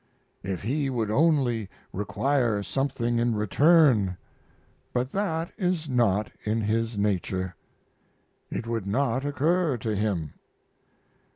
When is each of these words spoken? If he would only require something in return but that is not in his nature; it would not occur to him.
If 0.41 0.63
he 0.63 0.89
would 0.89 1.11
only 1.11 1.69
require 1.93 2.63
something 2.63 3.19
in 3.19 3.35
return 3.35 4.17
but 4.93 5.11
that 5.11 5.51
is 5.59 5.87
not 5.87 6.31
in 6.43 6.61
his 6.61 6.97
nature; 6.97 7.55
it 8.49 8.65
would 8.65 8.87
not 8.87 9.23
occur 9.23 9.77
to 9.77 9.95
him. 9.95 10.33